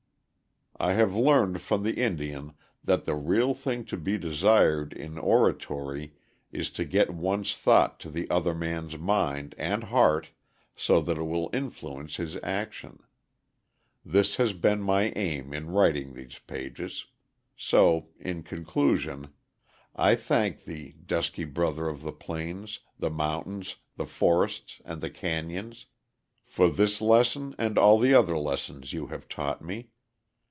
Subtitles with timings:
[0.79, 6.15] I have learned from the Indian that the real thing to be desired in oratory
[6.51, 10.31] is to get one's thought into the other man's mind and heart
[10.75, 13.03] so that it will influence his action.
[14.03, 17.05] This has been my aim in writing these pages;
[17.55, 19.31] so, in conclusion,
[19.95, 25.85] I thank thee, dusky brother of the plains, the mountains, the forests, and the canyons,
[26.43, 29.89] for this lesson and all the other lessons you have taught me.